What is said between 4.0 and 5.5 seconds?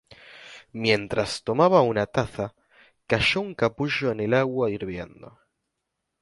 en el agua hirviendo.